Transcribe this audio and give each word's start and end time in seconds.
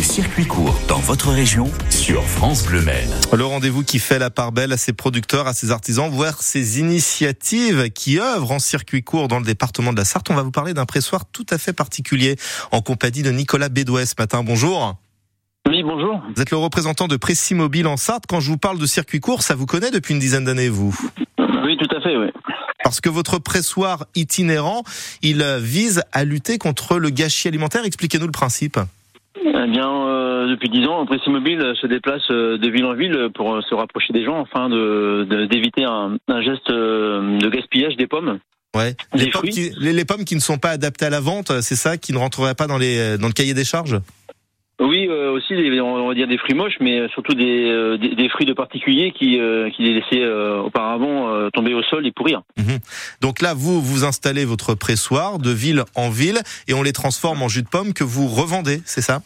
Les 0.00 0.04
circuits 0.04 0.46
courts 0.46 0.80
dans 0.88 0.98
votre 0.98 1.28
région 1.28 1.70
sur 1.90 2.24
France 2.24 2.64
Bleu 2.64 2.80
Maine. 2.80 3.14
Le 3.36 3.44
rendez-vous 3.44 3.84
qui 3.84 3.98
fait 3.98 4.18
la 4.18 4.30
part 4.30 4.50
belle 4.50 4.72
à 4.72 4.78
ses 4.78 4.94
producteurs, 4.94 5.46
à 5.46 5.52
ses 5.52 5.72
artisans, 5.72 6.08
voire 6.08 6.40
ses 6.40 6.80
initiatives 6.80 7.90
qui 7.90 8.18
œuvrent 8.18 8.52
en 8.52 8.58
circuit 8.60 9.02
court 9.02 9.28
dans 9.28 9.38
le 9.38 9.44
département 9.44 9.92
de 9.92 9.98
la 9.98 10.06
Sarthe. 10.06 10.30
On 10.30 10.34
va 10.34 10.42
vous 10.42 10.52
parler 10.52 10.72
d'un 10.72 10.86
pressoir 10.86 11.26
tout 11.30 11.44
à 11.50 11.58
fait 11.58 11.74
particulier 11.74 12.36
en 12.72 12.80
compagnie 12.80 13.22
de 13.22 13.30
Nicolas 13.30 13.68
Bédouet 13.68 14.06
ce 14.06 14.14
matin. 14.16 14.42
Bonjour. 14.42 14.96
Oui, 15.68 15.82
bonjour. 15.82 16.22
Vous 16.34 16.40
êtes 16.40 16.50
le 16.50 16.56
représentant 16.56 17.06
de 17.06 17.18
Précis 17.18 17.54
Mobile 17.54 17.86
en 17.86 17.98
Sarthe. 17.98 18.24
Quand 18.26 18.40
je 18.40 18.48
vous 18.48 18.56
parle 18.56 18.78
de 18.78 18.86
circuit 18.86 19.20
court, 19.20 19.42
ça 19.42 19.54
vous 19.54 19.66
connaît 19.66 19.90
depuis 19.90 20.14
une 20.14 20.20
dizaine 20.20 20.46
d'années, 20.46 20.70
vous? 20.70 20.98
Oui, 21.38 21.76
tout 21.76 21.94
à 21.94 22.00
fait, 22.00 22.16
oui. 22.16 22.28
Parce 22.82 23.02
que 23.02 23.10
votre 23.10 23.38
pressoir 23.38 24.06
itinérant, 24.14 24.82
il 25.20 25.44
vise 25.60 26.02
à 26.12 26.24
lutter 26.24 26.56
contre 26.56 26.96
le 26.96 27.10
gâchis 27.10 27.48
alimentaire. 27.48 27.84
Expliquez-nous 27.84 28.24
le 28.24 28.32
principe. 28.32 28.80
Eh 29.36 29.66
bien, 29.68 30.06
euh, 30.06 30.48
depuis 30.48 30.68
dix 30.68 30.86
ans, 30.86 31.06
Précis 31.06 31.30
Mobile 31.30 31.72
se 31.80 31.86
déplace 31.86 32.22
euh, 32.30 32.58
de 32.58 32.68
ville 32.68 32.84
en 32.84 32.94
ville 32.94 33.28
pour 33.34 33.54
euh, 33.54 33.60
se 33.62 33.74
rapprocher 33.74 34.12
des 34.12 34.24
gens 34.24 34.42
afin 34.42 34.68
de 34.68 35.46
d'éviter 35.48 35.84
un, 35.84 36.16
un, 36.26 36.42
geste 36.42 36.68
de 36.68 37.48
gaspillage 37.48 37.96
des 37.96 38.08
pommes. 38.08 38.40
Ouais. 38.76 38.96
Les 39.14 39.30
pommes, 39.30 39.48
qui, 39.48 39.70
les, 39.78 39.92
les 39.92 40.04
pommes, 40.04 40.24
qui, 40.24 40.34
ne 40.34 40.40
sont 40.40 40.58
pas 40.58 40.70
adaptées 40.70 41.06
à 41.06 41.10
la 41.10 41.20
vente, 41.20 41.60
c'est 41.60 41.76
ça, 41.76 41.96
qui 41.96 42.12
ne 42.12 42.18
rentreraient 42.18 42.54
pas 42.54 42.66
dans 42.66 42.78
les 42.78 43.18
dans 43.18 43.26
le 43.28 43.32
cahier 43.32 43.54
des 43.54 43.64
charges? 43.64 44.00
Euh, 45.10 45.32
aussi 45.32 45.54
on 45.80 46.08
va 46.08 46.14
dire 46.14 46.28
des 46.28 46.38
fruits 46.38 46.54
moches, 46.54 46.76
mais 46.80 47.08
surtout 47.08 47.34
des, 47.34 47.68
euh, 47.68 47.98
des, 47.98 48.14
des 48.14 48.28
fruits 48.28 48.46
de 48.46 48.52
particuliers 48.52 49.12
qui, 49.12 49.38
euh, 49.38 49.68
qui 49.70 49.82
les 49.82 49.94
laissaient 49.94 50.26
auparavant 50.64 51.50
tomber 51.50 51.74
au 51.74 51.82
sol 51.82 52.06
et 52.06 52.12
pourrir. 52.12 52.42
Mmh. 52.56 52.76
Donc 53.20 53.40
là, 53.40 53.54
vous 53.54 53.80
vous 53.80 54.04
installez 54.04 54.44
votre 54.44 54.74
pressoir 54.74 55.38
de 55.38 55.50
ville 55.50 55.84
en 55.94 56.10
ville 56.10 56.40
et 56.68 56.74
on 56.74 56.82
les 56.82 56.92
transforme 56.92 57.42
en 57.42 57.48
jus 57.48 57.62
de 57.62 57.68
pomme 57.68 57.92
que 57.92 58.04
vous 58.04 58.28
revendez, 58.28 58.80
c'est 58.84 59.00
ça? 59.00 59.22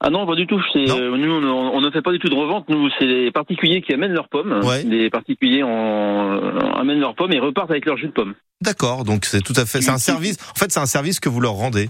Ah 0.00 0.10
non, 0.10 0.26
pas 0.26 0.34
du 0.34 0.46
tout. 0.46 0.60
nous, 0.74 0.84
on, 0.84 1.80
ne 1.80 1.90
fait 1.90 2.02
pas 2.02 2.12
du 2.12 2.18
tout 2.18 2.28
de 2.28 2.34
revente. 2.34 2.68
Nous, 2.68 2.90
c'est 2.98 3.06
les 3.06 3.30
particuliers 3.30 3.80
qui 3.80 3.94
amènent 3.94 4.12
leurs 4.12 4.28
pommes. 4.28 4.60
Ouais. 4.62 4.82
Les 4.82 5.08
particuliers 5.08 5.62
en, 5.62 6.58
amènent 6.76 7.00
leurs 7.00 7.14
pommes 7.14 7.32
et 7.32 7.38
repartent 7.38 7.70
avec 7.70 7.86
leur 7.86 7.96
jus 7.96 8.08
de 8.08 8.12
pomme. 8.12 8.34
D'accord. 8.60 9.04
Donc 9.04 9.24
c'est 9.24 9.40
tout 9.40 9.54
à 9.56 9.64
fait. 9.64 9.80
C'est 9.80 9.90
un 9.90 9.98
service. 9.98 10.36
En 10.50 10.58
fait, 10.58 10.70
c'est 10.70 10.80
un 10.80 10.86
service 10.86 11.20
que 11.20 11.28
vous 11.28 11.40
leur 11.40 11.52
rendez. 11.52 11.88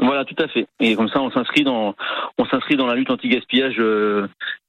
Voilà, 0.00 0.24
tout 0.24 0.36
à 0.42 0.48
fait. 0.48 0.66
Et 0.80 0.96
comme 0.96 1.08
ça, 1.08 1.20
on 1.20 1.30
s'inscrit 1.30 1.62
dans, 1.62 1.94
on 2.38 2.46
s'inscrit 2.46 2.76
dans 2.76 2.86
la 2.86 2.94
lutte 2.94 3.10
anti-gaspillage 3.10 3.76
euh, 3.78 4.26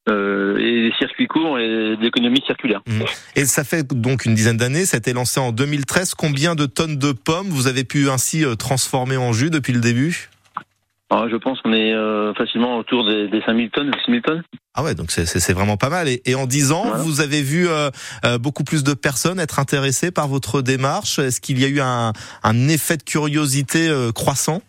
euh, 0.10 0.58
et 0.58 0.90
des 0.90 0.94
circuits 1.00 1.28
courts 1.28 1.58
et 1.58 1.96
l'économie 1.96 2.42
circulaire. 2.46 2.82
Mmh. 2.86 3.04
Et 3.38 3.46
ça 3.46 3.64
fait 3.64 3.88
donc 3.88 4.26
une 4.26 4.36
dizaine 4.36 4.58
d'années. 4.58 4.86
Ça 4.86 4.98
a 4.98 5.00
été 5.00 5.14
lancé 5.14 5.40
en 5.40 5.52
2013. 5.52 6.16
Combien 6.16 6.56
de 6.56 6.66
tonnes 6.66 6.98
de 6.98 7.14
pommes 7.14 7.48
vous 7.48 7.68
avez 7.68 7.86
pu 7.86 8.10
ainsi 8.10 8.44
euh, 8.44 8.56
transformer 8.56 9.16
en 9.18 9.32
jus 9.32 9.50
depuis 9.50 9.73
le 9.73 9.80
début? 9.80 10.30
Ah, 11.14 11.26
Je 11.30 11.36
pense 11.36 11.60
qu'on 11.62 11.73
est 11.73 11.94
euh, 11.94 12.34
facilement 12.36 12.78
autour 12.78 13.06
des, 13.06 13.28
des 13.28 13.42
5000 13.45 13.70
tonnes, 13.72 13.92
6000 14.06 14.22
tonnes. 14.22 14.44
Ah 14.73 14.84
ouais, 14.84 14.95
donc 14.95 15.12
c'est 15.12 15.52
vraiment 15.52 15.76
pas 15.76 15.90
mal. 15.90 16.08
Et, 16.08 16.22
et 16.26 16.36
en 16.36 16.48
10 16.48 16.72
ans, 16.72 16.84
voilà. 16.86 17.04
vous 17.04 17.20
avez 17.20 17.42
vu 17.42 17.68
euh, 17.68 17.90
euh, 18.23 18.38
beaucoup 18.38 18.64
plus 18.64 18.86
de 18.86 18.94
personnes 18.94 19.38
être 19.38 19.60
intéressées 19.60 20.12
par 20.12 20.30
votre 20.30 20.62
démarche? 20.62 21.20
Est-ce 21.20 21.42
qu'il 21.42 21.60
y 21.60 21.66
a 21.66 21.68
eu 21.68 21.82
un, 21.82 22.14
un 22.44 22.68
effet 22.70 22.95
de 22.95 23.04
curiosité 23.04 23.90
euh, 23.90 24.14
croissant? 24.14 24.62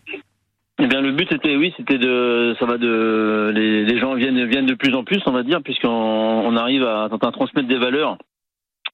Eh 0.83 0.89
bien, 0.89 1.01
le 1.01 1.13
but 1.13 1.29
c'était, 1.31 1.55
oui, 1.55 1.73
c'était 1.77 1.99
de, 1.99 2.57
ça 2.59 2.67
va 2.67 2.77
de, 2.77 3.53
les, 3.55 3.85
les, 3.85 3.99
gens 4.01 4.15
viennent 4.15 4.45
viennent 4.47 4.67
de 4.67 4.75
plus 4.75 4.95
en 4.95 5.05
plus, 5.05 5.21
on 5.27 5.31
va 5.31 5.45
dire, 5.45 5.63
puisqu'on 5.63 5.89
on 5.89 6.57
arrive 6.57 6.83
à, 6.83 7.05
à, 7.05 7.31
transmettre 7.31 7.69
des 7.69 7.79
valeurs 7.79 8.19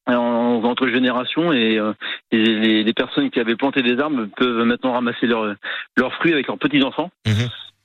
en, 0.07 0.63
entre 0.65 0.89
générations 0.89 1.51
et, 1.53 1.81
et 2.31 2.37
les, 2.37 2.85
les, 2.85 2.93
personnes 2.93 3.31
qui 3.31 3.41
avaient 3.41 3.57
planté 3.57 3.83
des 3.83 3.99
arbres 3.99 4.27
peuvent 4.37 4.65
maintenant 4.67 4.93
ramasser 4.93 5.27
leurs 5.27 5.55
leurs 5.97 6.13
fruits 6.17 6.35
avec 6.35 6.47
leurs 6.47 6.59
petits 6.59 6.83
enfants. 6.83 7.11
Mmh. 7.27 7.31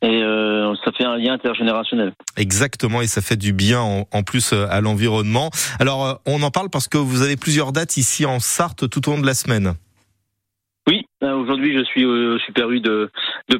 Et 0.02 0.22
euh, 0.22 0.76
ça 0.84 0.92
fait 0.92 1.06
un 1.06 1.16
lien 1.16 1.34
intergénérationnel. 1.34 2.12
Exactement, 2.36 3.02
et 3.02 3.08
ça 3.08 3.22
fait 3.22 3.38
du 3.38 3.54
bien 3.54 3.80
en, 3.80 4.06
en 4.12 4.24
plus 4.24 4.52
à 4.52 4.82
l'environnement. 4.82 5.50
Alors, 5.80 6.06
euh, 6.06 6.14
on 6.26 6.44
en 6.44 6.52
parle 6.52 6.70
parce 6.70 6.90
que 6.90 6.98
vous 6.98 7.22
avez 7.22 7.38
plusieurs 7.38 7.72
dates 7.72 7.96
ici 7.96 8.26
en 8.26 8.42
Sarthe 8.42 8.90
tout 8.90 9.08
au 9.08 9.14
long 9.14 9.22
de 9.22 9.26
la 9.26 9.34
semaine. 9.34 9.76
Oui, 10.86 11.06
aujourd'hui 11.22 11.74
je 11.78 11.84
suis 11.86 12.04
au 12.04 12.38
Super 12.40 12.70
U 12.70 12.82
de, 12.82 12.90
de 12.90 13.12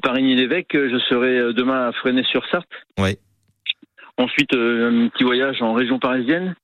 Parigny-l'Évêque. 0.04 0.74
Je 0.74 1.00
serai 1.10 1.54
demain 1.54 1.88
à 1.88 1.92
Fresnay-sur-Sarthe. 1.94 2.70
Oui. 3.00 3.18
Ensuite, 4.18 4.54
un 4.54 5.08
petit 5.08 5.24
voyage 5.24 5.62
en 5.64 5.74
région 5.74 5.98
parisienne. 5.98 6.56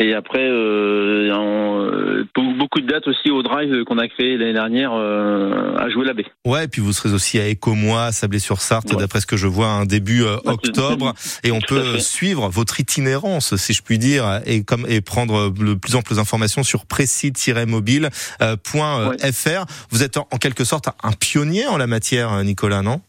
Et 0.00 0.14
après, 0.14 0.46
euh, 0.48 1.32
en, 1.34 1.84
euh, 1.84 2.24
beaucoup 2.58 2.80
de 2.80 2.86
dates 2.86 3.08
aussi 3.08 3.30
au 3.30 3.42
drive 3.42 3.84
qu'on 3.84 3.98
a 3.98 4.06
créé 4.08 4.36
l'année 4.36 4.52
dernière 4.52 4.92
euh, 4.92 5.74
à 5.76 5.88
jouer 5.88 6.04
la 6.04 6.12
baie. 6.12 6.26
Ouais, 6.46 6.64
et 6.64 6.68
puis 6.68 6.80
vous 6.80 6.92
serez 6.92 7.12
aussi 7.12 7.38
à 7.38 7.46
Écomois, 7.46 8.04
à 8.04 8.12
Sablé-sur-Sarthe, 8.12 8.92
ouais. 8.92 8.96
d'après 8.96 9.20
ce 9.20 9.26
que 9.26 9.36
je 9.36 9.46
vois, 9.46 9.66
un 9.68 9.86
début 9.86 10.22
euh, 10.22 10.36
octobre. 10.44 11.14
Et 11.42 11.50
on 11.50 11.60
peut 11.60 11.98
suivre 11.98 12.48
votre 12.48 12.78
itinérance, 12.80 13.56
si 13.56 13.72
je 13.72 13.82
puis 13.82 13.98
dire, 13.98 14.40
et 14.46 14.62
comme 14.62 14.86
et 14.88 15.00
prendre 15.00 15.50
de 15.50 15.74
plus 15.74 15.96
en 15.96 16.02
plus 16.02 16.16
d'informations 16.16 16.62
sur 16.62 16.86
précis-mobile.fr. 16.86 18.76
Ouais. 18.76 19.64
Vous 19.90 20.02
êtes 20.02 20.16
en 20.16 20.24
quelque 20.40 20.64
sorte 20.64 20.88
un 21.02 21.12
pionnier 21.12 21.66
en 21.66 21.76
la 21.76 21.86
matière, 21.86 22.44
Nicolas, 22.44 22.82
non? 22.82 23.00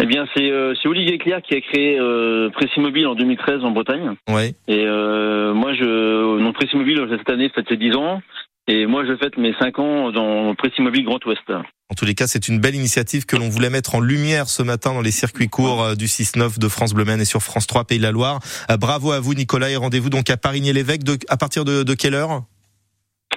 Eh 0.00 0.06
bien, 0.06 0.26
c'est 0.36 0.50
euh, 0.50 0.74
Olivier 0.84 1.18
Clerc 1.18 1.42
qui 1.42 1.54
a 1.54 1.60
créé 1.60 1.98
euh, 1.98 2.50
Précis 2.50 2.80
Mobile 2.80 3.06
en 3.06 3.14
2013 3.14 3.64
en 3.64 3.70
Bretagne. 3.70 4.12
Ouais. 4.28 4.54
Et 4.68 4.84
euh, 4.84 5.54
moi, 5.54 5.74
je, 5.74 6.38
mon 6.38 6.52
Précis 6.52 6.76
Mobile 6.76 7.06
cette 7.10 7.30
année 7.30 7.50
fête 7.54 7.66
ses 7.68 7.76
10 7.76 7.94
ans. 7.96 8.20
Et 8.68 8.86
moi, 8.86 9.04
je 9.06 9.16
fête 9.16 9.36
mes 9.36 9.54
5 9.58 9.78
ans 9.78 10.10
dans 10.10 10.54
Précis 10.56 10.82
Mobile 10.82 11.04
Grand 11.04 11.24
Ouest. 11.24 11.42
En 11.48 11.94
tous 11.96 12.04
les 12.04 12.14
cas, 12.14 12.26
c'est 12.26 12.48
une 12.48 12.58
belle 12.58 12.74
initiative 12.74 13.24
que 13.24 13.36
l'on 13.36 13.48
voulait 13.48 13.70
mettre 13.70 13.94
en 13.94 14.00
lumière 14.00 14.48
ce 14.48 14.62
matin 14.64 14.92
dans 14.92 15.02
les 15.02 15.12
circuits 15.12 15.48
courts 15.48 15.82
euh, 15.82 15.94
du 15.94 16.06
6-9 16.06 16.58
de 16.58 16.68
France 16.68 16.92
Bleu 16.92 17.04
et 17.08 17.24
sur 17.24 17.42
France 17.42 17.68
3 17.68 17.84
Pays 17.84 17.98
de 17.98 18.02
la 18.02 18.10
Loire. 18.10 18.40
Euh, 18.70 18.76
bravo 18.76 19.12
à 19.12 19.20
vous, 19.20 19.34
Nicolas, 19.34 19.70
et 19.70 19.76
rendez-vous 19.76 20.10
donc 20.10 20.28
à 20.30 20.36
Parigny-l'Évêque 20.36 21.02
à 21.28 21.36
partir 21.36 21.64
de, 21.64 21.84
de 21.84 21.94
quelle 21.94 22.14
heure? 22.14 22.42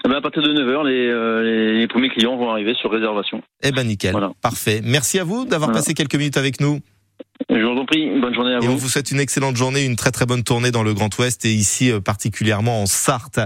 Ben 0.08 0.16
à 0.16 0.22
partir 0.22 0.42
de 0.42 0.54
9h, 0.54 0.88
les, 0.88 1.08
euh, 1.08 1.78
les, 1.80 1.88
premiers 1.88 2.10
clients 2.10 2.38
vont 2.38 2.50
arriver 2.50 2.74
sur 2.76 2.92
réservation. 2.92 3.42
Eh 3.64 3.72
ben 3.72 3.86
nickel, 3.86 4.12
voilà. 4.12 4.32
parfait. 4.42 4.82
Merci 4.84 5.20
à 5.20 5.24
vous 5.24 5.46
d'avoir 5.46 5.70
voilà. 5.70 5.80
passé 5.80 5.94
quelques 5.94 6.16
minutes 6.16 6.38
avec 6.38 6.62
nous. 6.62 6.80
Je 7.50 7.66
vous 7.66 7.80
en 7.80 7.86
prie, 7.86 8.20
bonne 8.20 8.34
journée 8.34 8.54
à 8.54 8.58
et 8.58 8.60
vous. 8.60 8.66
Et 8.66 8.70
on 8.70 8.76
vous 8.76 8.90
souhaite 8.90 9.12
une 9.12 9.20
excellente 9.20 9.56
journée, 9.56 9.86
une 9.86 9.96
très 9.96 10.12
très 10.12 10.26
bonne 10.26 10.44
tournée 10.44 10.72
dans 10.72 10.84
le 10.84 10.94
Grand 10.94 11.10
Ouest 11.18 11.46
et 11.46 11.52
ici 11.52 11.92
euh, 11.92 12.00
particulièrement 12.00 12.82
en 12.82 12.86
Sarthe. 12.86 13.40